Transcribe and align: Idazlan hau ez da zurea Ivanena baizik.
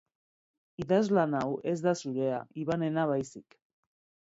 Idazlan 0.83 1.35
hau 1.41 1.51
ez 1.73 1.75
da 1.85 1.95
zurea 2.07 2.41
Ivanena 2.65 3.07
baizik. 3.15 3.61